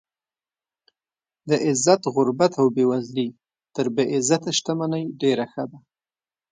[1.49, 3.27] د عزت غربت او بې وزلي
[3.75, 5.79] تر بې عزته شتمنۍ ډېره ښه ده.